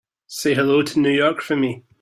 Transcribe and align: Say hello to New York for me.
Say 0.25 0.55
hello 0.55 0.81
to 0.81 0.99
New 0.99 1.11
York 1.11 1.41
for 1.43 1.55
me. 1.55 1.83